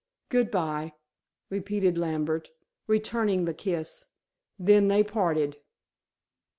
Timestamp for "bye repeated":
0.49-1.95